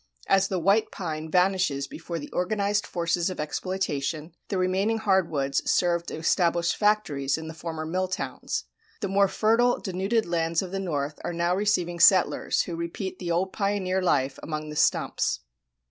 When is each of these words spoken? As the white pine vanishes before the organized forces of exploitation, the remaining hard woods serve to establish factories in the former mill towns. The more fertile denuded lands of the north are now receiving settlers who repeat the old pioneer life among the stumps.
As 0.25 0.47
the 0.47 0.57
white 0.57 0.89
pine 0.89 1.29
vanishes 1.29 1.85
before 1.85 2.17
the 2.17 2.31
organized 2.31 2.87
forces 2.87 3.29
of 3.29 3.39
exploitation, 3.39 4.33
the 4.47 4.57
remaining 4.57 4.97
hard 4.97 5.29
woods 5.29 5.61
serve 5.69 6.07
to 6.07 6.15
establish 6.15 6.73
factories 6.73 7.37
in 7.37 7.47
the 7.47 7.53
former 7.53 7.85
mill 7.85 8.07
towns. 8.07 8.63
The 9.01 9.07
more 9.07 9.27
fertile 9.27 9.79
denuded 9.79 10.25
lands 10.25 10.63
of 10.63 10.71
the 10.71 10.79
north 10.79 11.19
are 11.23 11.33
now 11.33 11.55
receiving 11.55 11.99
settlers 11.99 12.63
who 12.63 12.75
repeat 12.75 13.19
the 13.19 13.29
old 13.29 13.53
pioneer 13.53 14.01
life 14.01 14.39
among 14.41 14.69
the 14.69 14.75
stumps. 14.75 15.41